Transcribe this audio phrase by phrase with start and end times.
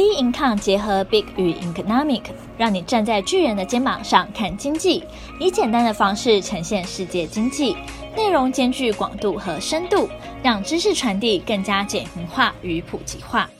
[0.00, 2.22] B Income 结合 Big 与 Economic，
[2.56, 5.04] 让你站在巨人的肩膀上看经济，
[5.38, 7.76] 以简单的方式呈现世界经济，
[8.16, 10.08] 内容兼具广度和深度，
[10.42, 13.50] 让知识传递更加简明化与普及化。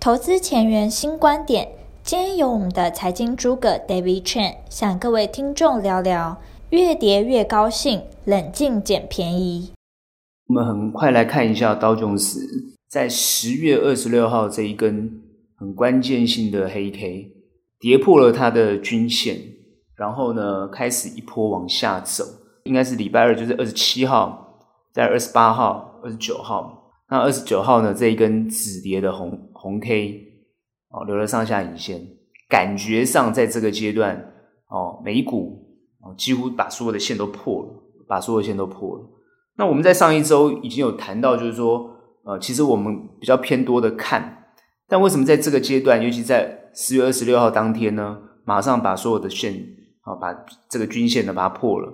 [0.00, 1.68] 投资前沿新观点，
[2.02, 9.70] 今天由我们的财经诸葛 David Chen 向各位听众聊聊：越跌越高兴，冷静捡便宜。
[10.48, 12.40] 我们很快来看一下刀琼斯
[12.88, 15.21] 在十月二十六号这一根。
[15.62, 17.30] 很关键性的黑 K
[17.78, 19.38] 跌破了它的均线，
[19.96, 22.24] 然后呢，开始一波往下走。
[22.64, 24.58] 应该是礼拜二，就是二十七号，
[24.92, 26.90] 在二十八号、二十九号。
[27.08, 30.20] 那二十九号呢，这一根止跌的红红 K
[30.88, 32.00] 哦，留了上下影线，
[32.48, 34.16] 感觉上在这个阶段
[34.68, 35.64] 哦，美股
[36.00, 37.68] 哦几乎把所有的线都破了，
[38.08, 39.04] 把所有的线都破了。
[39.56, 41.88] 那我们在上一周已经有谈到，就是说，
[42.24, 44.40] 呃，其实我们比较偏多的看。
[44.92, 49.54] 但为什么在这个阶段，尤其在十月二十六号当天呢，马上把所有的线
[50.02, 50.30] 啊，把
[50.68, 51.90] 这个均线呢把它破了，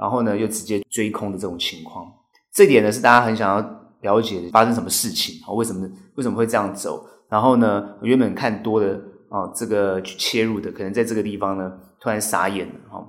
[0.00, 2.06] 然后呢又直接追空的这种情况，
[2.54, 3.60] 这点呢是大家很想要
[4.00, 5.52] 了解，发生什么事情啊？
[5.52, 7.04] 为什么为什么会这样走？
[7.28, 13.06] 然后呢，原本看多的啊，这个去切入的，可能在这个地方呢突然傻眼了哈。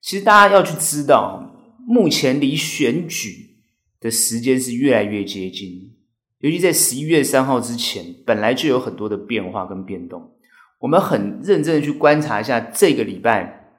[0.00, 1.52] 其实大家要去知道，
[1.84, 3.56] 目前离选举
[3.98, 5.97] 的时间是越来越接近。
[6.40, 10.34] 尤其在十一月三号之前，本来就有很多的变化跟变动。
[10.80, 13.72] 我们很认真的去观察一下这个礼拜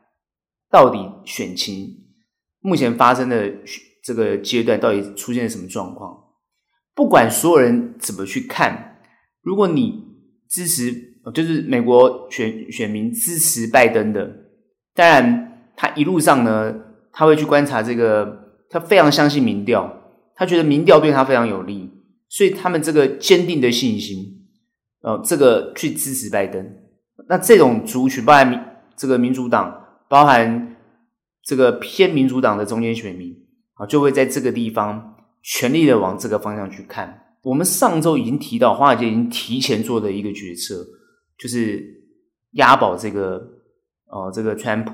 [0.69, 1.87] 到底选情
[2.59, 3.49] 目前发生的
[4.03, 6.17] 这个阶段到底出现了什么状况。
[6.93, 8.97] 不管所有人怎么去看，
[9.41, 10.03] 如果你
[10.49, 10.91] 支持，
[11.33, 14.29] 就是美国选选民支持拜登的，
[14.93, 16.75] 当然他一路上呢，
[17.13, 20.01] 他会去观察这个，他非常相信民调，
[20.35, 21.89] 他觉得民调对他非常有利。
[22.29, 24.45] 所以他们这个坚定的信心，
[25.01, 26.63] 呃，这个去支持拜登，
[27.27, 28.59] 那这种族群包含民
[28.95, 30.75] 这个民主党，包含
[31.43, 33.35] 这个偏民主党的中间选民
[33.73, 37.19] 啊，就会在这个地方全力的往这个方向去看。
[37.41, 40.85] 我们上周已经提到，华尔街已经提前做的一个决策，
[41.37, 41.83] 就是
[42.51, 43.41] 押宝这个
[44.11, 44.93] 呃这个川普。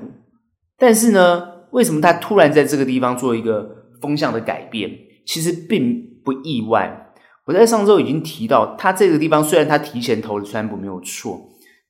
[0.78, 4.90] 但是呢，为什么他突然在这个地方做一个风向的改变？
[5.26, 7.02] 其实并不意外。
[7.46, 11.40] 我在上周已经提到，他这个地方虽然他提前投了川普没有错，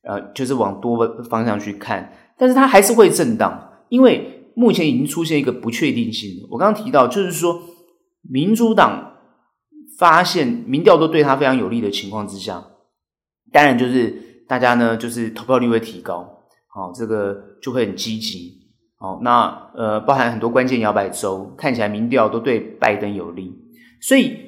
[0.03, 6.47] 呃，就是往多方向去看，但是他还是会震荡，因为目前已经出现一个不确定性。
[6.51, 7.59] 我刚刚提到，就是说
[8.21, 9.13] 民主党
[9.97, 12.63] 发现民调都对他非常有利的情况之下，
[13.51, 16.23] 当然就是大家呢就是投票率会提高，
[16.67, 18.53] 好，这个就会很积极，
[18.99, 23.51] 好，那呃，包含很多关键摇摆州，看起来民调都对拜登有利，
[23.99, 24.45] 所以。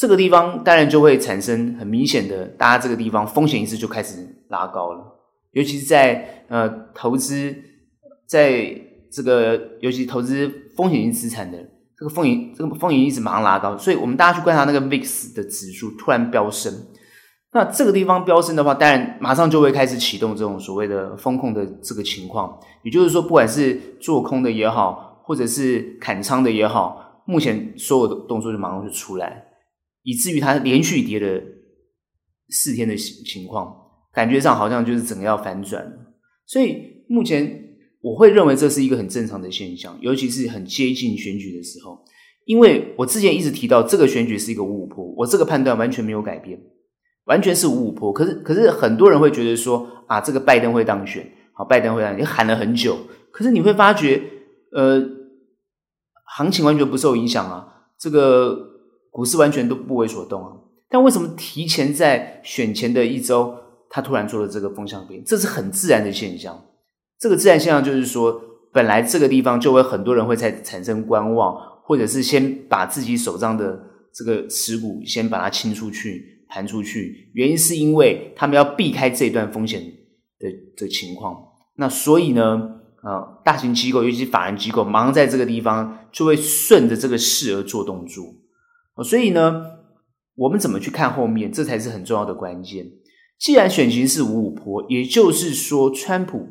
[0.00, 5.04] 这个地方当然就会产生很明显的，大家这个地方风险意识就开始拉高了，
[5.52, 7.54] 尤其是在呃投资，
[8.26, 8.74] 在
[9.12, 11.58] 这个尤其投资风险性资产的
[11.98, 16.72] 这个风险，这个风险意识马上拉高，所以我们大家去观察那个 VIX 的指数突然飙升，
[17.52, 29.44] 那这个地方飙升的话，当然马上就会开始启动这种所谓的风控的这个情况，也就是说，不管是做空的也好，或者是砍仓的也好，目前所有的动作就马上就出来。
[30.02, 31.42] 以至于它连续跌了
[32.48, 33.74] 四天的情情况，
[34.12, 35.86] 感觉上好像就是整个要反转。
[36.46, 42.04] 所以目前我会认为这是一个很正常的现象，尤其是很接近选举的时候。
[42.46, 46.58] 因为我之前一直提到这个选举是一个五五坡，我这个判断完全没有改变，
[47.26, 48.12] 完全是五五坡。
[48.12, 52.98] 可是，可是很多人会觉得说啊，这个拜登会当选，好，拜登会当选，你喊了很久，
[53.30, 54.20] 可是你会发觉，
[54.72, 55.00] 呃，
[56.36, 58.69] 行情完全不受影响啊，这个。
[59.10, 60.52] 股市完全都不为所动啊！
[60.88, 63.54] 但为什么提前在选前的一周，
[63.88, 65.22] 他突然做了这个风向变？
[65.24, 66.60] 这是很自然的现象。
[67.18, 68.40] 这个自然现象就是说，
[68.72, 71.54] 本来这个地方就会很多人会在产生观望，
[71.84, 73.80] 或者是先把自己手上的
[74.14, 77.30] 这个持股先把它清出去、盘出去。
[77.34, 79.82] 原因是因为他们要避开这段风险
[80.38, 81.36] 的的情况。
[81.76, 82.70] 那所以呢，
[83.02, 88.24] 呃，大型机构尤其法人机构，忙在这个地方就会顺着这个势而做动作。
[89.02, 89.64] 所以呢，
[90.34, 92.86] 我们怎么去看后面，这才是很重要的关键。
[93.38, 96.46] 既然选情是五五坡，也就是说，川普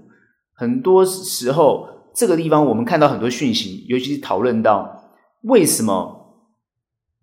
[0.53, 5.11] 很多时候这个地方，我们看到很多讯息，尤其是讨论到
[5.43, 6.47] 为什么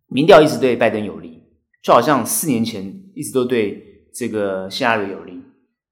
[0.06, 1.42] 民调一直对拜登有利，
[1.82, 2.84] 就好像四年前
[3.14, 3.82] 一直都对
[4.14, 5.42] 这个希拉里有利，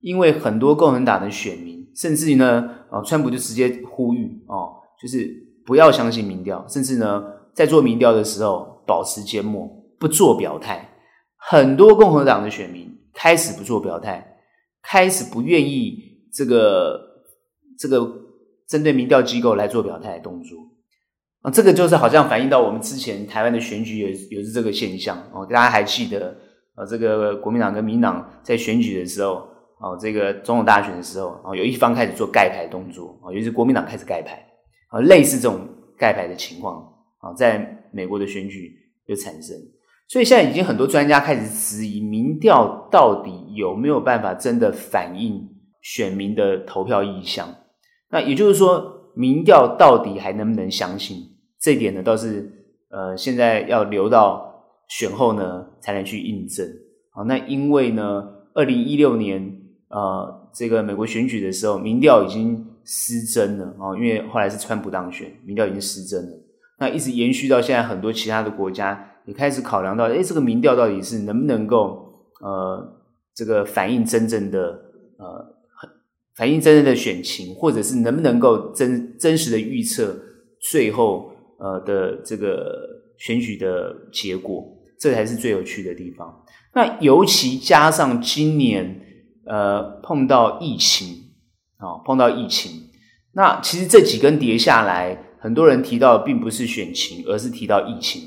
[0.01, 5.29] 因为很多共和党的选民，甚至于呢，啊，川普就直接呼吁哦，就是
[5.67, 8.74] 不要相信民调，甚至呢，在做民调的时候。
[8.87, 10.91] 保持缄默，不做表态。
[11.37, 14.39] 很多共和党的选民开始不做表态，
[14.83, 15.99] 开始不愿意
[16.33, 16.99] 这个
[17.79, 18.11] 这个
[18.67, 20.59] 针对民调机构来做表态动作。
[21.43, 25.19] 啊，这个就是好像反映到我们之前台湾的选举也也是这个现象。
[25.35, 26.35] 哦，大家还记得
[26.75, 29.47] 啊，这个国民党跟民党在选举的时候
[29.79, 34.43] 哦，这个总统大选的时候啊，有一方开始做盖牌动作啊，尤其是国民党开始盖牌。
[34.89, 36.91] 啊，类似这种盖牌的情况。
[37.19, 38.75] 啊，在美国的选举
[39.07, 39.57] 就产生。
[40.07, 45.49] 所以现在已经很多专家开始质疑，民调到底有没有办法真的反映
[45.81, 47.49] 选民的投票意向？
[48.11, 51.17] 那也就是说，民调到底还能不能相信？
[51.59, 52.53] 这一点呢，倒是
[52.91, 56.69] 呃，现在要留到选后呢才能去印证。
[57.11, 59.41] 好，那因为呢，二零一六年
[59.89, 66.44] 呃，这个美国选举的时候，民调已经失真了啊，因为后来是川普当选，民调已经失真了。
[66.79, 69.11] 那一直延续到现在，很多其他的国家。
[69.27, 72.13] 也开始考量到，哎，这个民调到底是能不能够，
[72.43, 73.03] 呃，
[73.35, 74.61] 这个反映真正的，
[75.17, 75.43] 呃，
[76.37, 80.15] 反映真正的选情，或者是能不能够真真实的预测
[80.71, 82.71] 最后，呃的这个
[83.17, 84.63] 选举的结果，
[85.01, 86.45] 这才是最有趣的地方。
[86.75, 89.01] 那尤其加上今年，
[89.47, 91.15] 呃，碰到疫情，
[91.79, 92.73] 啊、哦，碰到疫情，
[93.33, 98.23] 那其实这几根跌下来，很多人提到的并不是选情，而是提到疫情。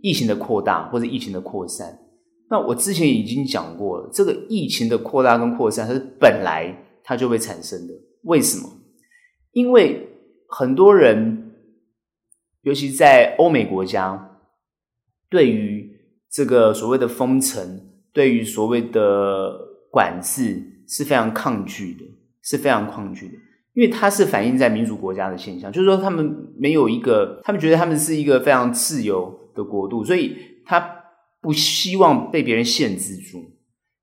[0.00, 1.98] 疫情的扩大或者疫情的扩散，
[2.48, 7.94] 那我之前已经讲过了，这个疫情的扩大跟扩散它是本来它就会产生的。
[8.22, 8.70] 为什么？
[9.50, 10.08] 因为
[10.48, 11.52] 很多人，
[12.62, 14.38] 尤其在欧美国家，
[15.28, 15.90] 对于
[16.30, 17.80] 这个所谓的封城，
[18.12, 19.58] 对于所谓的
[19.90, 22.04] 管制是非常抗拒的，
[22.44, 23.34] 是非常抗拒的，
[23.78, 29.36] 因为它是反映在民主国家的现象，就是说他们没有一个，他们觉得他们是一个非常自由。
[29.58, 30.78] 的国度，所以他
[31.40, 33.42] 不希望被别人限制住。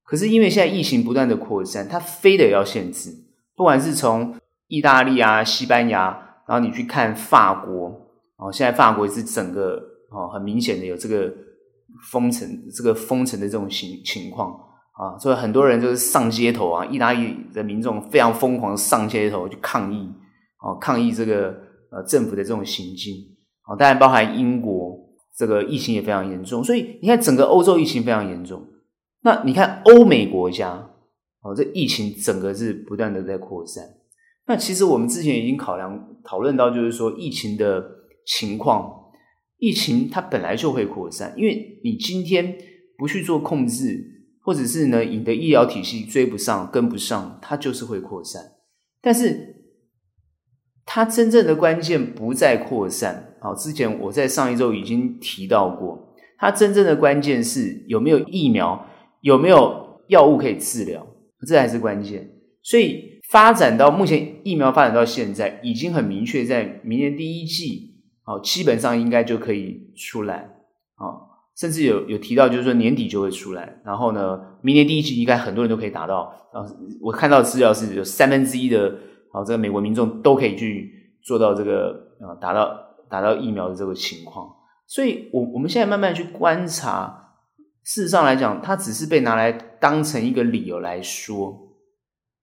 [0.04, 3.10] 可是因为现在疫情不断的扩散，他非得要限制。
[3.56, 4.36] 不管是从
[4.68, 6.10] 意大利啊、西班牙，
[6.46, 7.88] 然后你去看法国，
[8.36, 9.82] 哦，现在法国是整个
[10.12, 11.34] 哦很明显的有这个
[12.12, 12.46] 封城、
[12.76, 14.60] 这个封城的这种情情况
[14.98, 20.10] 啊，所以很多人就是上街头啊，意大利的民众非常疯狂上街头去抗议，
[20.62, 21.56] 哦，抗议这个
[21.92, 23.14] 呃政府的这种行径，
[23.68, 25.04] 哦，当然包含英国。
[25.38, 28.66] 这个疫情也非常严重，所以你看整个欧洲疫情非常严重。
[29.22, 30.90] 那你看欧美国家，
[31.42, 33.84] 哦，这疫情整个是不断的在扩散。
[34.48, 37.84] 那其实我们之前已经考量讨论到，就是说疫情的
[38.26, 38.90] 情况，
[39.58, 42.56] 疫情它本来就会扩散，因为你今天
[42.98, 44.15] 不去做控制，
[44.46, 48.44] 或者是呢你的医疗体系追不上、跟不上，它就是会扩散。
[49.02, 49.56] 但是
[50.86, 53.34] 它真正的关键不在扩散。
[53.42, 58.86] 好，之前我在上一周已经提到过，它真正的关键是有没有疫苗，
[59.22, 61.06] 有没有药物可以治疗，
[61.48, 62.30] 这才是关键。
[62.62, 70.55] 所以发展到目前，疫苗发展到现在，已经很明确，在明年第一季，好，基本上应该就可以出来，
[71.58, 73.82] 甚至有有提到，就是说年底就会出来。
[73.84, 76.34] 然后呢，明年第一季应该很多人都可以达到。
[76.54, 76.66] 啊，
[77.02, 78.96] 我看到的资料是有三分之一的，
[79.32, 80.92] 好，这个美国民众都可以去
[81.24, 82.84] 做到这个，啊，打到。
[83.08, 84.50] 打到疫苗的这个情况，
[84.88, 87.36] 所以我我们现在慢慢去观察，
[87.84, 91.56] 事实上来讲，它只是被拿来当成一个理由来说，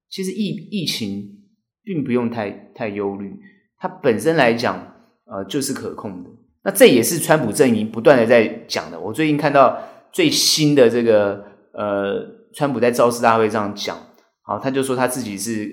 [0.09, 1.49] 其实疫疫情
[1.83, 3.37] 并不用太太忧虑，
[3.77, 4.77] 它本身来讲，
[5.25, 6.31] 呃，就是可控的。
[6.65, 8.99] 那这也是川普阵营不断的在讲的。
[8.99, 9.79] 我最近看到
[10.13, 13.97] 最新的这个，呃，川普在造势大会上讲，
[14.43, 15.71] 好，他就说他自己是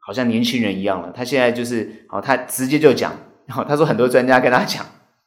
[0.00, 3.12] 好像年轻人一样了，他现在就是，好，他直接就讲。
[3.48, 4.86] 好，他说很多专家跟他讲，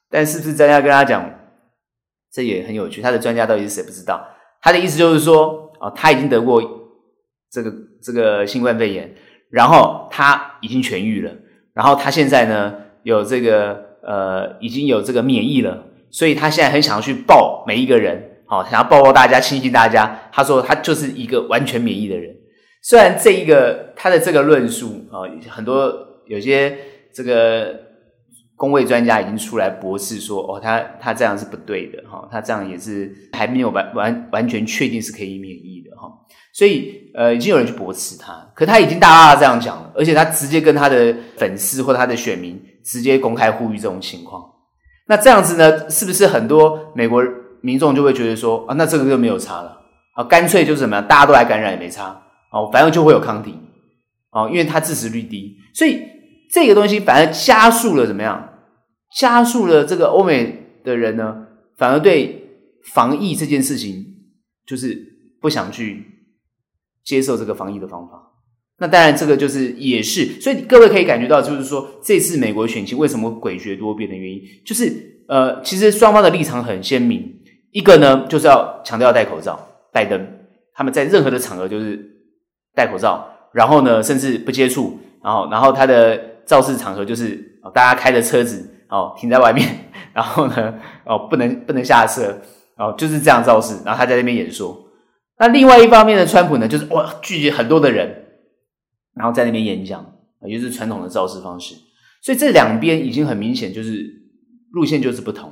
[0.10, 1.30] 但是不是专家跟他讲，
[2.32, 3.02] 这也很有趣。
[3.02, 4.26] 他的专家到底是谁不知道？
[4.62, 6.62] 他的意思就是说，哦，他已经得过
[7.52, 9.14] 这个这个新冠肺炎，
[9.52, 11.32] 然后他已经痊愈了，
[11.74, 20.30] 然后他现在呢有这个呃已经有这个免疫了，所以他现在很想要去抱每一个人，好，想要抱抱大家，亲近大家。
[20.32, 22.36] 他说他就是一个完全免疫的人。
[22.82, 25.94] 虽然这一个他的这个论述啊，很多
[26.28, 26.78] 有些
[27.14, 27.86] 这个。
[28.58, 36.08] 公卫专家已经出来驳斥说：“哦，他他这样是不对的，哈，他这样也是还没有完完完全确定是可以免疫的，哈。
[36.54, 44.44] 所以，呃，已经有人去驳斥他，可他已经大大这样讲，而且他直接跟他的粉丝或他的选民直接公开呼吁这种情况。
[45.08, 47.24] 那这样子呢，是不是很多美国
[47.62, 49.78] 民众就会觉得说啊，那这个就没有差了
[50.16, 52.22] 啊，干脆就是怎么样，大家都来感染也没差，
[52.52, 53.58] 哦，反正就会有抗体，
[54.32, 56.02] 哦，因为他致死率低，所以。”
[56.48, 58.50] 这个东西反而加速了怎么样？
[59.18, 62.50] 加速了这个欧美的人呢，反而对
[62.94, 64.06] 防疫这件事情
[64.66, 64.96] 就是
[65.42, 66.06] 不想去
[67.04, 68.14] 接受这个防疫的方法。
[68.78, 74.92] 那当然，这个就是也是，所以各位可以感觉到，就是说这次美国选情为什么诡谲多变的原因，就是
[75.30, 77.34] 呃，其实双方的立场很鲜明。
[77.72, 79.58] 一个呢，就是要强调戴口罩，
[79.94, 80.28] 拜登
[80.74, 81.98] 他们在任何的场合就是
[82.74, 87.36] 戴口罩，然后呢，甚至不接触，然后然后他的造势场合就是
[87.74, 89.68] 大家开着车子哦停在外面，
[90.14, 90.74] 然后呢
[91.06, 92.42] 哦不能不能下车
[92.78, 94.78] 哦就是这样造势，然后他在那边演说。
[95.40, 98.24] 那另外一方面的川普呢，就是哇聚集很多的人。
[99.16, 100.06] 然后在那边演讲，
[100.46, 101.74] 也就是传统的造势方式，
[102.22, 104.06] 所以这两边已经很明显就是
[104.72, 105.52] 路线就是不同。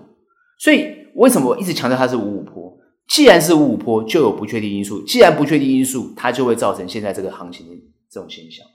[0.60, 2.77] 所以为什么我一直强调它是五五坡？
[3.08, 5.01] 既然是五五坡，就有不确定因素。
[5.03, 7.75] 既然不确定因素，它就会造成现在这个行情的
[8.10, 8.65] 这种现象。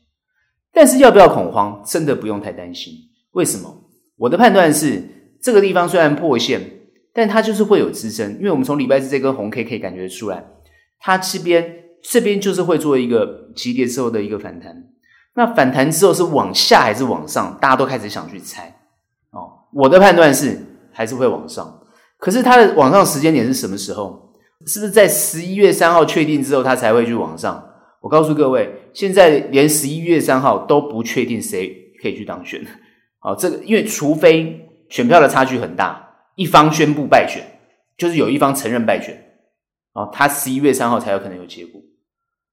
[0.72, 1.82] 但是要不要恐慌？
[1.84, 2.94] 真的不用太担心。
[3.32, 3.90] 为什么？
[4.16, 5.02] 我的判断是，
[5.42, 6.60] 这个地方虽然破线，
[7.12, 10.44] 但它就是会有支撑，因为我们从礼拜四这根红 K 可以感觉出来，
[10.98, 11.87] 它这边。
[12.02, 14.84] 这边就是会做一个急跌之后的一个反弹，
[15.34, 17.56] 那反弹之后是往下还是往上？
[17.60, 18.80] 大家都开始想去猜
[19.30, 19.66] 哦。
[19.74, 20.58] 我的判断是
[20.92, 21.80] 还是会往上，
[22.18, 24.34] 可是它的往上时间点是什么时候？
[24.66, 27.64] 是不是在十一月三号确定之后它才会去往上？
[28.00, 32.64] 我告诉各位，现在连十一月三号都不确定谁可以去当选。
[33.20, 37.42] 好，这个因为除非选票的差距很大，一方宣布败选，
[37.96, 39.27] 就是有一方承认败选，
[39.98, 41.80] 哦，他十一月三号才有可能有结果。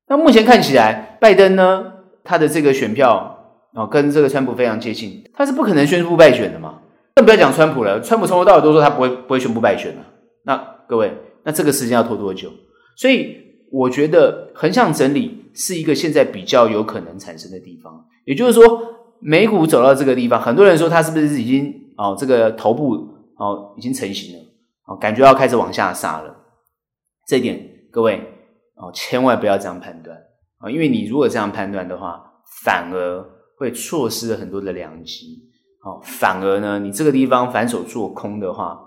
[0.07, 3.37] 那目前看起来，拜登呢，他的这个选票
[3.75, 6.79] 哦，跟这个川普非常接近，他是不可能宣布败选的嘛？
[7.13, 10.01] 更不要讲川普了，川普从头到尾都说他不会不会宣布败选的。
[10.43, 12.49] 那各位，那这个时间要拖多久？
[12.97, 13.37] 所以
[13.71, 18.05] 我觉得横向整理是一个现在比较有可能产生的地方。
[18.25, 18.81] 也就是说，
[19.19, 22.95] 美股走到这个地方，很多人说他是不是已经哦这个头部
[23.37, 24.43] 哦已经成型了，
[24.87, 26.35] 哦感觉要开始往下杀了。
[27.25, 27.59] 这一点，
[27.91, 28.31] 各位。
[28.77, 30.17] 哦，千万不要这样判断
[30.57, 30.69] 啊！
[30.69, 32.21] 因为你如果这样判断的话，
[32.61, 33.25] 反而
[33.57, 35.49] 会错失了很多的良机。
[35.81, 38.77] 哦，反而呢，你这个地方反手做空的话，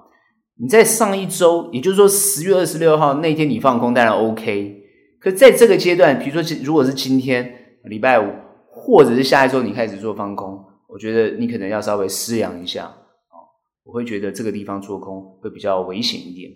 [0.60, 4.82] 你在上一周，也就是说十月二十六号那天你放空当然 OK，
[5.18, 7.50] 可在这个阶段，比如说如果是今天
[7.84, 8.30] 礼拜五，
[8.70, 12.84] 或者是下一周你开始做放空，我觉得你可能要稍微思量一下。
[12.84, 13.40] 哦，
[13.84, 16.50] 我会觉得这个地方做空会比较危险一点，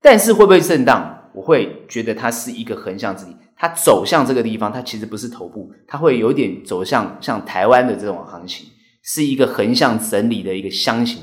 [0.00, 1.18] 但是会不会震荡？
[1.32, 8.66] 我会觉得它是一个横向整理，它走向这个地方，它其实不是头部，它会有点走向像台湾的这种行情，
[9.02, 11.22] 是一个横向整理的一个箱型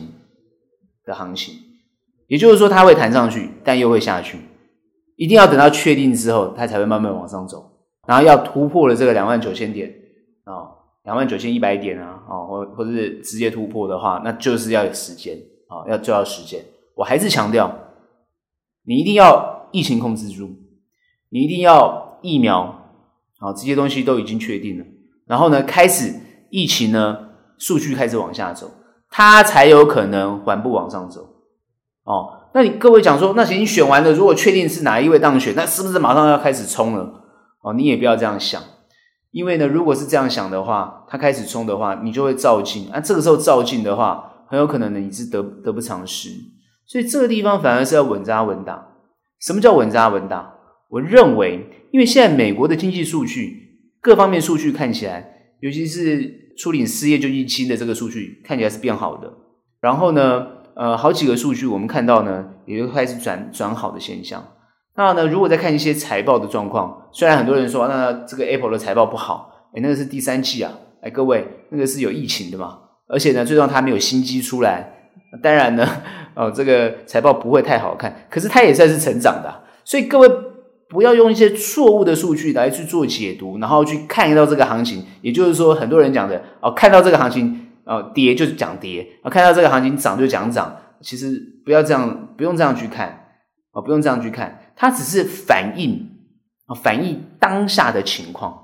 [1.06, 1.56] 的行情，
[2.28, 4.40] 也就是说它会弹上去，但又会下去，
[5.18, 7.70] 一定要等到确定之后，它才会慢慢往上走，
[8.08, 9.90] 然后要突破了这个两万九千点
[10.46, 10.72] 啊，
[11.04, 15.38] 两万九千一百点啊，啊，或或者是直接突破的话，那就是要有时间
[15.68, 16.64] 啊，要就要时间。
[16.96, 17.78] 我还是强调，
[18.86, 19.57] 你一定要。
[19.72, 20.50] 疫情控制住，
[21.30, 22.62] 你一定要疫苗
[23.40, 24.86] 啊，这些东西都已经确定了。
[25.26, 26.14] 然后呢，开始
[26.50, 27.18] 疫情呢，
[27.58, 28.72] 数据开始往下走，
[29.10, 31.22] 它才有可能缓步往上走。
[32.04, 37.24] 哦，那你各位讲说，那已经选完了，如果确定是哪一位当选，那是不是马上要开始冲了？
[37.62, 38.64] 哦，你也不要这样想，
[39.32, 42.90] 因为呢，如果是这样想的话，他开始冲的话，你就会照进。
[42.90, 46.30] 啊，这个时候照进的话，很有可能呢，你是得得不偿失。
[46.86, 48.88] 所以这个地方反而是要稳扎稳打。
[49.40, 50.54] 什么叫稳扎稳打？
[50.90, 55.30] 我认为，因为现在美国的经济数据各方面数据看起来，
[55.60, 59.32] 尤其是处理失业救济金的这个数据看起来是变好的。
[59.82, 64.44] 然后呢，呃，好几个数据我们看到呢，也就开始转转好的现象。
[64.96, 74.94] 那呢，如果再看一些财报的状况，虽然很多人说那这个 Apple 的财报不好，诶，那个是第三季啊，诶，各位，那个是有疫情的嘛，而且呢，最重要它没有新机出来。
[75.44, 75.88] 当然呢，
[76.36, 80.30] 哦，这个财报不会太好看，可是它也算是成长的，所以各位
[80.90, 85.06] 不要用一些错误的数据来去做解读，然后去看到这个行情。
[85.22, 93.28] 也就是说，很多人讲的哦，看到这个行情哦跌就讲跌，啊，看到这个行情涨就讲涨，其实不要这样，不用这样去看
[93.74, 96.10] 哦，不用这样去看，它只是反映
[96.68, 98.64] 啊，反映当下的情况。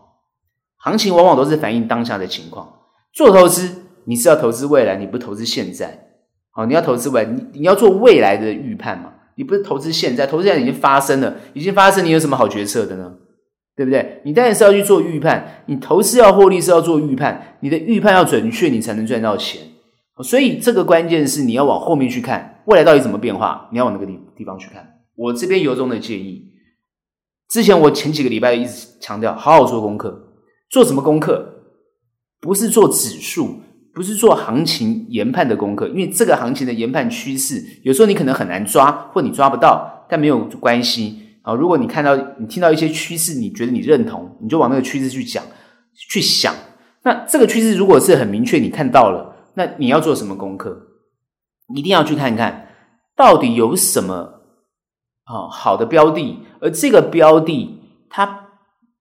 [0.77, 2.73] 行情往往都是反映当下的情况。
[3.13, 6.12] 做投资，你是要投资未来，你不投资现在。
[6.55, 9.11] 好，你要投资未来，你你要做未来的预判嘛？
[9.35, 13.15] 你不是投资现在，投资现在已经发生了，已经发生，你有什么好决策的呢？
[13.75, 14.21] 对不对？
[14.23, 19.61] 你当然是要去做预判，你投资要获利是要做预判，你的预判要准确，你才能赚到钱。
[20.23, 24.87] 所以这个关键是你要往后面去看，未来到底怎么变化，你要往那个地地方去看。
[25.15, 26.51] 我这边由衷的建议，
[27.49, 30.35] 之前我前几个礼拜一直强调，好好做功课。
[30.69, 31.63] 做什么功课？
[32.39, 33.61] 不是做指数。
[33.93, 41.19] 不是做行情研判的功课，因为这个行情的研判趋势，有时候你可能很难抓，或你抓不到，但没有关系。
[41.43, 45.43] 啊，如果你看到你听到一些趋势，你觉得你认同，你就往那个趋势去讲
[46.09, 46.55] 去想。
[47.03, 50.87] 那这个趋势如果是很明确，你看到了，那你要做什么功课？
[51.75, 52.69] 一定要去看看
[53.15, 54.15] 到底有什么
[55.25, 58.47] 啊好的标的，而这个标的它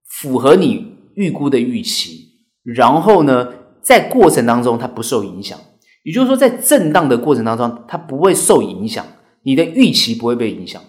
[0.05, 2.29] 符合你预估的预期，
[2.65, 5.59] 然后呢，在过程当中它不受影响，
[6.05, 9.05] 也就是说，在震荡的过程当中，它不会受影响，
[9.43, 10.81] 你的预期不会被影响，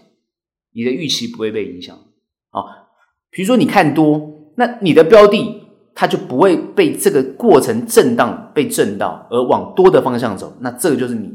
[0.73, 1.95] 你的预期不会被影响
[2.51, 2.61] 啊。
[3.29, 5.63] 比如说你看多，那你的标的
[5.95, 11.31] 它就不会被这个过程震荡被震到，而往多的方向走，那这个就是你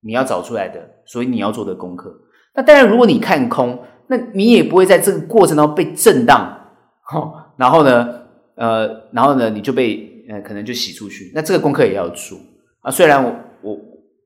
[0.00, 2.12] 你要找出来的，所以你要做的功课。
[2.54, 3.78] 那当然，如果你看空，
[4.08, 6.58] 那你也不会在这个过程当中被震荡，
[7.02, 8.08] 好，然后呢，
[8.56, 11.32] 呃，然后呢，你就被呃可能就洗出去。
[11.34, 12.38] 那这个功课也要做
[12.80, 12.90] 啊。
[12.90, 13.80] 虽然我我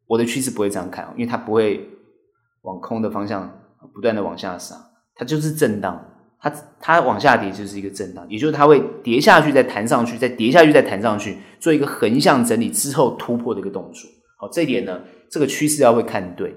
[0.07, 1.89] 我的趋势不会这样看，因为它不会
[2.63, 3.51] 往空的方向
[3.95, 4.77] 不断的往下杀，
[5.15, 6.09] 它就是震荡。
[6.45, 14.11] 它它往下跌就是一个震荡，也就是它会跌下去再弹上去，再跌下去再弹上去，做一个横向整理之后突破的一个动作。
[14.41, 16.53] 好，这一点呢，这个趋势要会看对，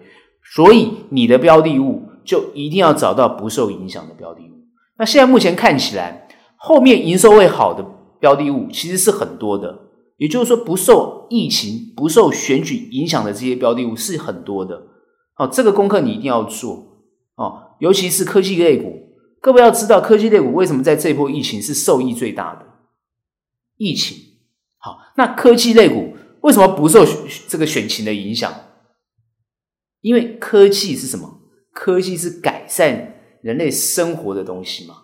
[0.55, 4.55] 所以你的标的物就一定要找到不受影响的标的物。
[4.97, 7.83] 那现在目前看起来，后面营收会好的
[8.25, 9.81] 标的物其实是很多的，
[10.17, 14.81] 也就是说不受疫情、不受选举影响的这些标的物是很多的。
[15.35, 17.03] 好，这个功课你一定要做
[17.35, 18.91] 哦，尤其是科技类股。
[19.39, 22.65] 各位要知道，科技类股为什么在这波疫情是受益最大的？
[23.77, 24.17] 疫情
[24.79, 27.05] 好，那科技类股为什么不受
[27.47, 28.51] 这个选情的影响？
[30.01, 31.41] 因为科技是什么？
[31.71, 35.03] 科技是改善人类生活的东西嘛。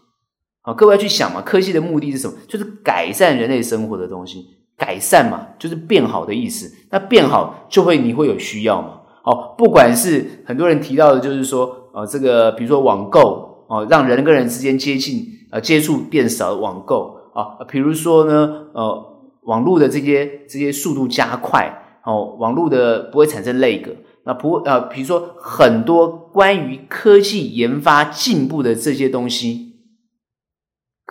[0.61, 2.33] 好，各位要去想嘛，科技的目的是什么？
[2.47, 4.45] 就是改善人类生活的东西，
[4.77, 6.71] 改善嘛，就是变好的意思。
[6.89, 9.01] 那变好就会你会有需要嘛。
[9.23, 13.49] 好，不管是很多人提到的，就是说，呃，这个比如说网购。
[13.71, 19.13] 哦，让人跟人之间接近，呃，接触变少，网购啊，比如说呢，呃，
[19.43, 23.81] 网络的这些这些速度加快，哦，网络的不会产生 lag，
[24.25, 29.70] 那不呃，比如说很多关于科技研发进步的这些东西，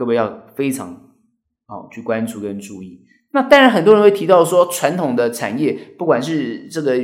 [0.01, 0.89] 各位要非常
[1.67, 3.05] 好去关注跟注意。
[3.33, 6.99] 那当然，很多人会提到说，传统的产业，不管是这个。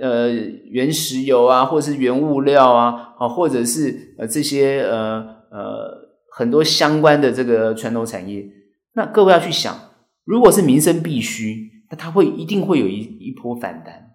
[0.00, 0.30] 呃，
[0.70, 5.18] 原石油啊，或者是原物料啊，啊，或者是呃这些呃
[5.50, 8.48] 呃很多相关的这个传统产业，
[8.94, 9.76] 那各位要去想，
[10.24, 14.12] 如果是民生必需，那它会一定会有一一波反弹。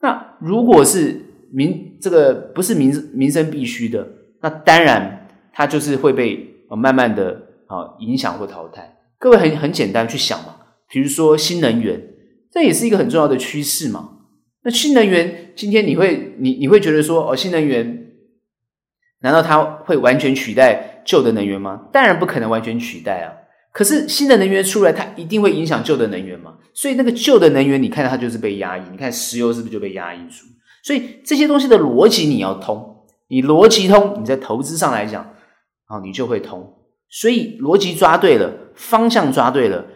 [0.00, 1.20] 那如果是
[1.52, 4.08] 民这个不是民民生必需的，
[4.40, 8.98] 那当然它就是会被慢慢的啊影响或淘汰。
[9.18, 10.56] 各位很很简单去想嘛，
[10.88, 12.02] 比如说新能源，
[12.50, 14.16] 这也是一个很重要的趋势嘛。
[14.62, 18.12] 那新能源今天你会你你会觉得说哦，新能源
[19.20, 21.88] 难道它会完全取代旧的能源吗？
[21.92, 23.32] 当然不可能完全取代啊。
[23.72, 26.56] 可是新的能源出来，它一定会影响旧的能源嘛。
[26.74, 28.82] 所以那个旧的能源，你看到它就是被压抑。
[28.90, 30.46] 你看石油是不是就被压抑住？
[30.82, 35.22] 所以这些东西的逻辑你要通，你逻辑通，你在投资上来讲
[35.86, 36.77] 啊，你就会通。
[37.10, 39.86] 所以逻辑抓对了，方向抓对了，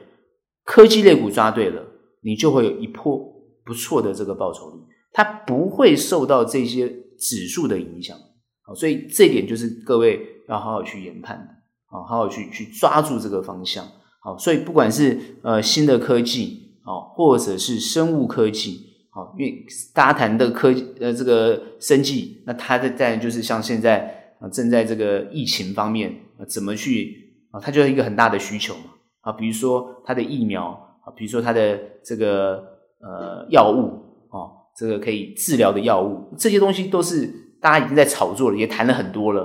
[0.64, 1.83] 科技类股抓对了，
[2.22, 3.31] 你就会有一波。
[3.64, 4.81] 不错的这个报酬率，
[5.12, 8.18] 它不会受到这些指数的影响，
[8.66, 11.46] 好，所以这点就是各位要好好去研判的，
[11.88, 13.87] 好好去去抓住这个方向，
[14.20, 26.12] 好，所以不管是呃新的科技，好，或者是生物科技，好，因为大家谈的科呃这个生技，那它的在就是像现在啊正在这个疫情方面
[26.46, 30.66] 怎么去啊，它就是一个很大的需求嘛，啊，比如说它的疫苗
[31.05, 32.70] 啊，比如说它的这个。
[33.05, 33.98] 呃，药物
[34.31, 37.28] 哦，这个可以治疗的药物，这些东西都是
[37.61, 39.42] 大家已经在炒作了，也谈了很多了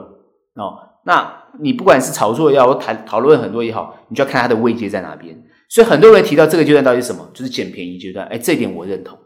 [0.53, 0.77] 哦。
[1.05, 5.35] 那你不管是炒作也好，谈讨论很多也好，你就要看它的位阶在哪边。
[5.69, 8.27] 所以很多人提到这个阶段到底是什么，就是捡便宜阶段。
[8.27, 9.17] 哎，这一点我认同，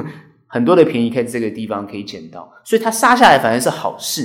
[0.48, 4.22] 很多的便宜可以在这个地方可以捡到，所以它杀下来反而是好事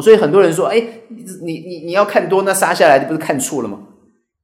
[0.00, 3.78] 所以很多人说，哎，你你你要看多，那杀下来不是看错了吗？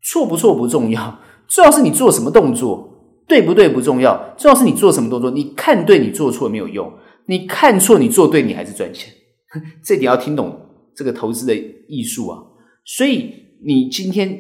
[0.03, 2.91] 错不错不重要，重要是你做什么动作。
[3.29, 5.31] 对不对不重要，重要是你做什么动作。
[5.31, 6.91] 你看对，你做错没有用；
[7.27, 9.11] 你看错，你做对，你还是赚钱。
[9.83, 10.61] 这点要听懂
[10.95, 11.55] 这个投资的
[11.89, 12.39] 艺术啊。
[12.85, 13.33] 所以
[13.65, 14.37] 你今天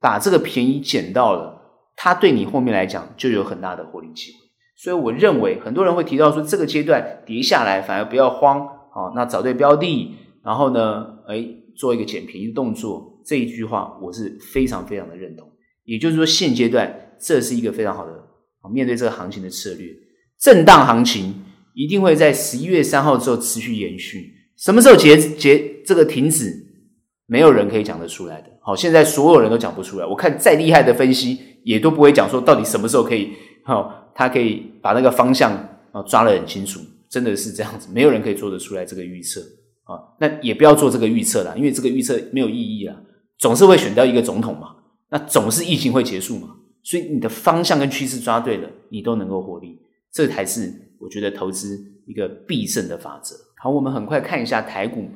[0.00, 1.62] 把这个便宜捡到了，
[1.96, 4.38] 它对你后面来讲就有很大的获利机会。
[4.76, 13.22] 所以我认为很多人会提到说，这个阶段跌下来反而不要慌啊，那找对标的，然后呢，哎，做一个捡便宜的动作。
[13.24, 15.50] 这一句话我是非常非常的认同。
[15.84, 18.12] 也就是说，现阶段这是一个非常好的。
[18.72, 19.88] 面对这个行情的策略，
[20.40, 21.34] 震荡行情
[21.74, 24.32] 一定会在十一月三号之后持续延续。
[24.56, 26.50] 什么时候结结这个停止？
[27.26, 28.48] 没有人可以讲得出来的。
[28.62, 30.06] 好，现在所有人都讲不出来。
[30.06, 33.32] 我看再厉害的分析，也都不会讲说到底什么时候可以，
[33.64, 35.52] 好，他可以把那个方向
[35.92, 36.80] 啊抓得很清楚。
[37.10, 39.40] 真的是这样子，没有人可以做得出来这个预测
[39.84, 40.16] 啊。
[40.18, 42.96] 那也不要做这个预测了，因为这个预测没有意义啊。
[43.38, 44.76] 总是会选掉一个总统嘛，
[45.10, 46.56] 那总是疫情会结束嘛。
[46.82, 49.80] 所以你的方向跟趋势抓对了，你都能够获利。
[50.12, 53.34] 这才是我觉得投资一个必胜的法则。
[53.56, 55.06] 好，我们很快看一下台股。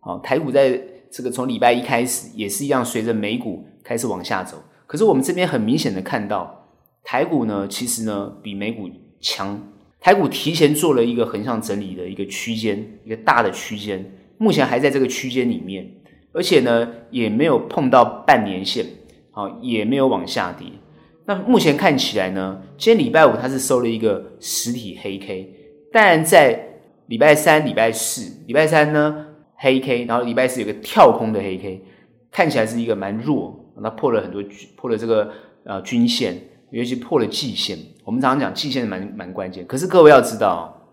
[0.00, 4.56] 好，台股在这个从礼拜一开始也是一样，随着美股开始往下走。
[4.86, 6.66] 可是我们这边很明显的看到，
[7.04, 8.88] 台股呢，其实呢比美股
[9.20, 9.62] 强。
[10.00, 15.86] 台股提前做了一个横向整理的一个区间，一个大的区间，目前还在这个区间里面，
[16.32, 18.86] 而且呢也没有碰到半年线，
[19.32, 20.66] 好，也没有往下跌。
[21.26, 25.52] 那目前看起来呢，今天礼拜五它是收了一个实体黑 K，
[25.92, 26.58] 但在
[27.06, 31.82] 礼拜三、礼拜四，礼拜三呢黑 K，然后礼拜四有个跳空的黑 K，
[32.30, 34.42] 看起来是一个蛮弱，那破了很多，
[34.76, 35.30] 破了这个
[35.64, 36.40] 呃均线。
[36.70, 39.66] 尤其破了季线，我们常常讲季线蛮蛮关键。
[39.66, 40.86] 可是各位要知道，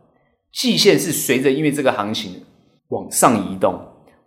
[0.54, 2.46] 季线是随着因为这个行情
[2.90, 3.80] 往上移动，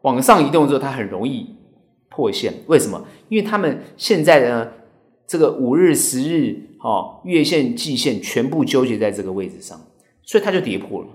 [0.03, 1.57] 往上移动之后，它很容易
[2.09, 2.53] 破线。
[2.67, 3.03] 为什么？
[3.29, 4.69] 因为他们现在呢，
[5.27, 9.79] 这个五日、十日、哦月线、季线全部纠结在这个位置上，
[10.23, 11.09] 所以它就跌破了，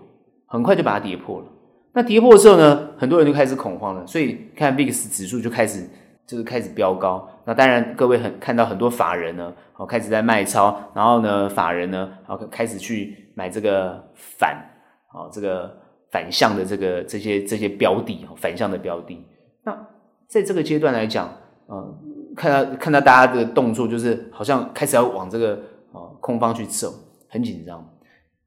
[0.46, 1.46] 很快就把它跌破了。
[1.94, 5.88] 那跌破之后呢，很多人就开始恐慌了，所以看 VIX 指数就开始。
[6.26, 14.56] 就是开始飙高，那当然各位很看到很多法人呢，哦开始在卖超，然后呢法人呢，哦开始去买这个反，
[15.14, 15.70] 哦这个
[16.14, 19.18] 反向的这个这些这些标的，反向的标的。
[19.64, 19.76] 那
[20.28, 21.36] 在这个阶段来讲，
[21.68, 25.60] 嗯，看到看到大家的动作，就是好像开始要往这个
[25.92, 26.94] 呃空方去走，
[27.28, 27.84] 很紧张。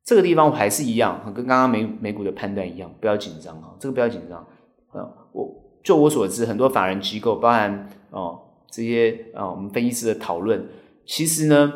[0.04, 4.46] 这个地方还是一样，跟刚刚美美股的判断一样，不要紧张啊，这个不要紧张，
[4.92, 5.02] 呃，
[5.32, 5.62] 我。
[5.86, 10.66] 就我所知，很多法人机构，包含哦这些啊、我们分析师的讨论，
[11.04, 11.72] 其实呢，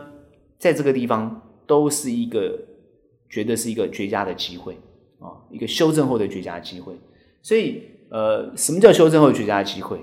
[0.58, 2.58] 在这个地方都是一个
[3.28, 4.76] 觉得是一个绝佳的机会
[5.20, 6.92] 啊、一个修正后的绝佳机会。
[7.42, 10.00] 所以，呃，什么叫修正后绝佳机会？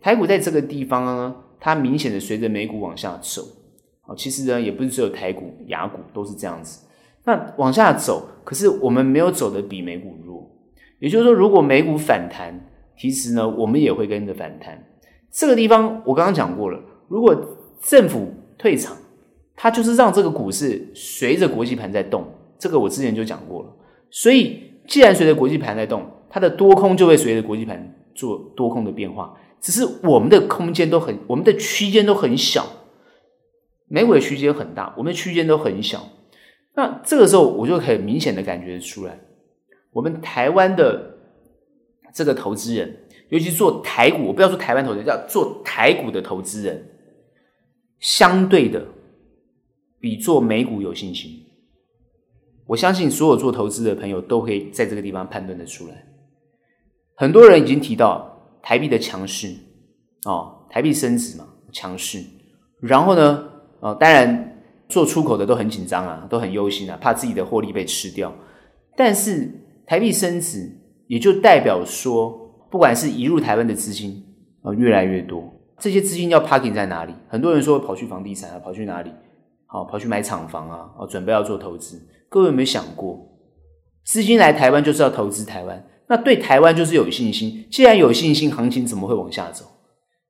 [0.00, 3.42] 台股在这个地方呢，它明显的随着美股往下走
[4.02, 6.86] 啊、其实呢，也不是只有台股、亚股都是这样子。
[7.24, 10.50] 那往下走，可是我们没有走的比美股弱，
[11.00, 12.66] 也就是说，如果美股反弹。
[12.98, 14.78] 其实呢，我们也会跟着反弹。
[15.30, 16.78] 这个地方我刚刚讲过了，
[17.08, 17.34] 如果
[17.80, 18.94] 政府退场，
[19.56, 22.30] 它就是让这个股市随着国际盘在动。
[22.58, 23.68] 这个我之前就讲过了。
[24.10, 29.38] 所以，既然随着国际盘在动，它的多空就会随着国际盘做多空的变化。
[29.60, 32.66] 只是我们的空间都很，我们的区间都很小。
[33.88, 36.08] 美股的区间很大，我们的区间都很小。
[36.74, 39.18] 那这个时候，我就很明显的感觉出来，
[39.92, 41.08] 我们台湾的。
[42.12, 42.92] 这个投资人，
[43.28, 46.84] 尤其做台股，我不要说台湾投资人，叫做台股的投资人，
[48.00, 48.84] 相对的
[50.00, 51.30] 比做美股有信心。
[52.70, 55.94] 我相信所有做投资的朋友都可以在这个地方判断得出来。
[57.16, 58.30] 很多人已经提到
[58.62, 59.52] 台币的强势，
[60.24, 62.22] 哦，台币升值嘛，强势。
[62.80, 63.44] 然后呢，
[63.80, 68.32] 哦，当然做出口的都很紧张啊，都很忧心啊，怕自己的获利被吃掉。
[68.96, 69.50] 但是
[69.86, 70.76] 台币升值。
[71.08, 72.30] 也就代表说，
[72.70, 74.24] 不管是移入台湾的资金
[74.62, 75.42] 啊，越来越多，
[75.76, 77.12] 这些资金要 parking 在哪里？
[77.26, 79.10] 很多人说跑去房地产啊，跑去哪里？
[79.66, 82.00] 好，跑去买厂房啊，哦，准备要做投资。
[82.30, 83.28] 各位有没有想过，
[84.04, 87.66] 资金来台湾就是要投资台湾，那对台湾就是有信心。
[87.70, 89.64] 既然有信心，行情怎么会往下走？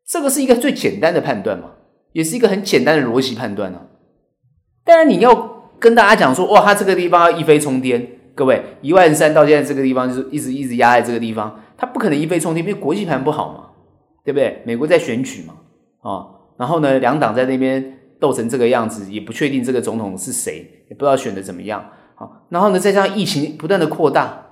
[0.09, 1.73] 这个是一个最简单的判断嘛，
[2.13, 3.83] 也是一个很简单的逻辑判断啊。
[4.83, 8.17] 当然，你要跟大家讲说，哇，它这个地方要一飞冲天。
[8.35, 13.69] 各位，一万三到现在这个地方就是一直一直压在这个地方，它不可能一飞冲天，因为国际盘不好嘛，
[14.25, 14.63] 对不对？
[14.65, 15.55] 美国在选举嘛，
[16.01, 16.25] 啊、
[16.57, 24.47] 然后呢，两党在那边斗成这个样子，也不确定这个总统是谁，也不知道选的怎么样，好，然后呢，再加上疫情不断的扩大，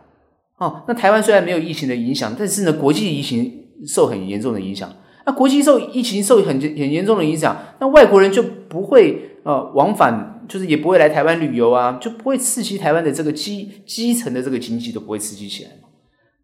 [0.56, 4.90] 哦，那台湾虽然没有疫情的影响，但是呢，国际疫情受很严重的影响，
[5.26, 10.34] 那国际受疫情受很很严重的影响，那外国人就不会呃往返。
[10.48, 15.90] 就是也不会来台湾旅游啊，就不会刺激台湾的这个基基层的这个经济都不会刺激起来嘛。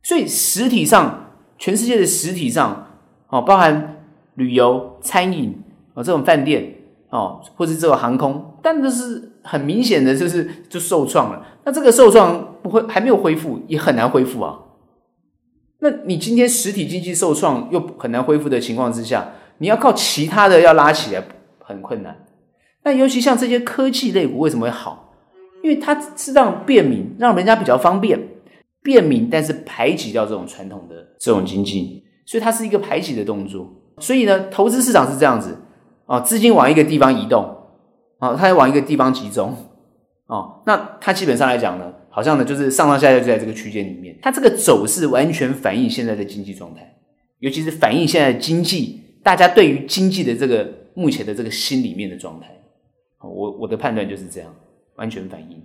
[0.02, 2.87] 所以实体上，全世界的实体上，
[3.30, 5.58] 哦，包含旅游、餐饮
[5.94, 6.73] 啊这种饭店
[7.14, 11.46] 哦，或是这种航空，但这是很明显的就是就受创了。
[11.64, 14.59] 那这个受创不会还没有恢复，也很难恢复啊。
[15.79, 21.22] 那你今天实体经济受创又很难恢复的情况之下，你要靠其他的要拉起来
[21.61, 22.16] 很困难。
[22.83, 25.14] 那尤其像这些科技类股为什么会好？
[25.62, 28.20] 因为它是让便民，让人家比较方便，
[28.83, 32.03] 便民，但是排挤掉这种传统的这种经济。
[32.27, 33.72] 所以它是一个排挤的动作。
[34.00, 35.57] 所以呢，投资市场是这样子
[36.06, 37.56] 啊，资金往一个地方移动
[38.18, 39.56] 啊，它往一个地方集中
[40.26, 46.96] 啊，那它基本上来讲呢，好像呢就是上上下下就在这个区间里面，它这个走势完全反映现在的经济状态，
[47.38, 52.48] 尤其是反映现在的经济，大家对于经济的这个目前的这个心里面的状态。
[53.20, 54.54] 我我的判断就是这样，
[54.96, 55.62] 完全反映。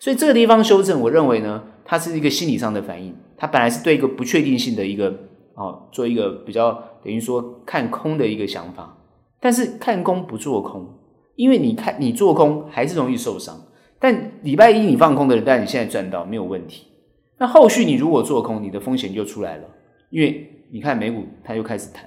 [0.00, 3.14] 所以这个地方修正，我认为呢，它是一个心理上的反应。
[3.36, 5.14] 它本来是对一个不确定性的一个
[5.54, 6.72] 哦，做一个比较
[7.04, 8.97] 等于说看空的一个想法。
[9.40, 10.86] 但是看空不做空，
[11.36, 13.58] 因为你看你做空还是容易受伤。
[13.98, 16.86] 但礼拜一你放空的人，但你现在赚到没有问题。
[17.38, 19.64] 那后续你如果做空，你的风险就出来了，
[20.10, 22.04] 因为你看美股它又开始弹，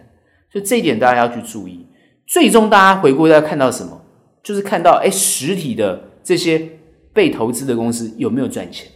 [0.52, 1.88] 所以这一点大家要去注意。
[2.28, 4.02] 最终大家回归要看到什么？
[4.42, 6.70] 就是看到哎，实体的这些。
[7.14, 8.90] 被投资的公司有没有赚钱？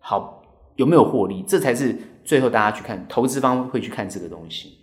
[0.00, 0.42] 好，
[0.74, 1.44] 有没有获利？
[1.46, 4.78] 这才是最后大家去看，投资方会去看这个东西。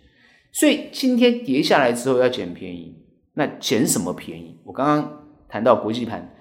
[0.52, 2.96] 所以今天跌下来之后要捡便宜，
[3.34, 4.58] 那捡什么便宜？
[4.64, 6.34] 我刚刚谈到国际盘，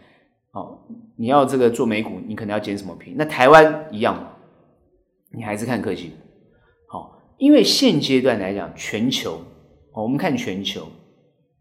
[0.51, 0.79] 哦，
[1.15, 3.15] 你要这个做美股，你可能要捡什么便宜？
[3.17, 4.29] 那台湾一样嘛，
[5.31, 6.11] 你还是看科技。
[6.87, 9.39] 好，因为现阶段来讲，全球
[9.93, 10.87] 哦，我们看全球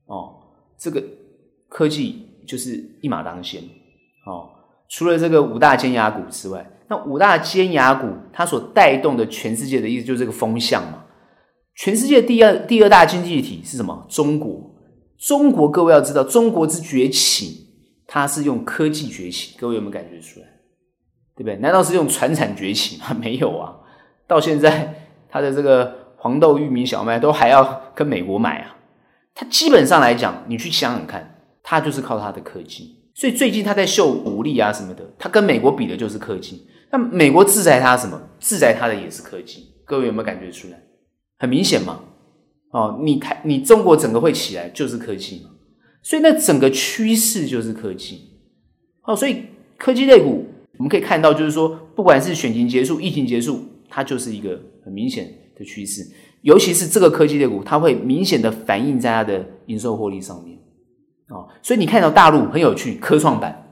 [0.06, 0.34] 哦，
[0.78, 1.04] 这个
[1.68, 3.62] 科技就是一马当先
[4.24, 4.48] 哦。
[4.88, 11.04] 除了这个五大尖牙股之外，那五大尖牙股它所带动的全世界的意思就是这个风向嘛。
[11.78, 14.04] 全世界第二第二大经济体是什么？
[14.10, 14.74] 中国。
[15.16, 17.68] 中国各位要知道，中国之崛起，
[18.04, 19.56] 它是用科技崛起。
[19.56, 20.46] 各位有没有感觉出来？
[21.36, 21.54] 对不对？
[21.58, 23.16] 难道是用传产崛起吗？
[23.20, 23.76] 没有啊。
[24.26, 24.92] 到现在，
[25.30, 28.76] 它的这个黄豆、玉米、小麦都还要跟美国买啊。
[29.32, 32.96] 它基本上来讲，你去想想看，它就是靠它的科技。
[33.14, 36.66] 所以最近它在秀武力啊什么的，它跟美国比的就是科技。
[36.90, 38.20] 那美国制裁它什么？
[38.40, 39.68] 制裁它的也是科技。
[39.84, 40.82] 各位有没有感觉出来？
[41.38, 42.00] 很明显嘛。
[42.70, 45.50] 哦，你台你中国整个会起来就是科技嘛。
[46.02, 48.20] 所以那整个趋势就是科技。
[49.04, 49.44] 哦，所以
[49.76, 50.46] 科技类股
[50.76, 56.02] 我们可以看到，就是说，不管是选情结束、疫情结束，它就是一个很明显的趋势。
[56.42, 60.56] 尤其是这个科技类股，它会明显的反映在它的营收获利上面。
[61.30, 63.70] 哦，所以你看到大陆很有趣，科创板，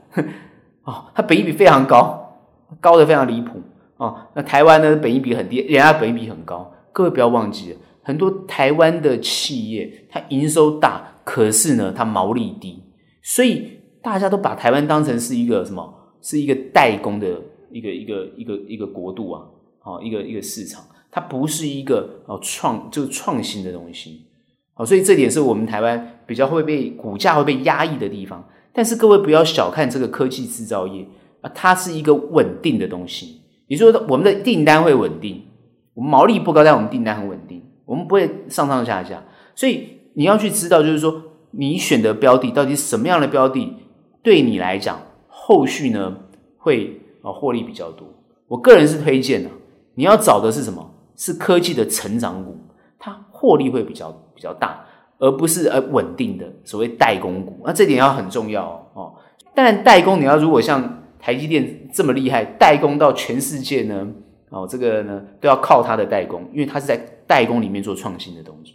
[0.83, 2.39] 哦，它本益比非常高，
[2.81, 3.61] 高的非常离谱
[3.97, 4.15] 哦。
[4.35, 6.71] 那台湾呢，本益比很低，人家本益比很高。
[6.97, 12.81] 各位不要忘记了，很多台湾的企业，它营收大，可是呢，它毛利低，
[13.21, 13.69] 所以
[14.01, 15.93] 大家都把台湾当成是一个什么？
[16.23, 17.39] 是一个代工的
[17.71, 19.43] 一个一个一个一个国度啊，
[19.83, 24.25] 哦，一个一个市场，它不是一个哦创就是创新的东西。
[24.73, 28.43] 哦，所以这点是我们台湾比较会被股价会被压抑的地方。
[28.73, 31.05] 但是各位不要小看这个科技制造业
[31.41, 33.39] 啊，它是一个稳定的东西。
[33.67, 35.43] 也就是说，我们的订单会稳定，
[35.97, 39.23] 我们毛利不高，但我们订单很稳定，我们不会上上下下。
[39.55, 43.73] 所以你要去知道，就是说你选的标的到底什么样的标的，
[44.21, 46.15] 对你来讲后续呢
[46.57, 48.07] 会啊获利比较多。
[48.47, 49.49] 我个人是推荐的，
[49.95, 50.93] 你要找的是什么？
[51.15, 52.55] 是科技的成长股，
[52.99, 54.15] 它获利会比较。
[54.37, 54.85] 比较大，
[55.17, 59.15] 而不是呃稳定的所谓代工股，那这点要很重要哦。
[59.55, 64.07] 当然，代工你要如果像台积电这么厉害，代工到全世界呢，
[64.49, 68.73] 哦，这个呢都要靠它的代工，因为它是在代工里面做创新的动作。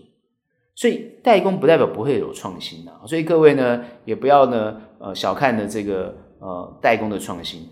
[0.74, 7.68] 所以代工不代表不会有创新的，所以各位呢也不要呢呃小看了这个呃代工的创新。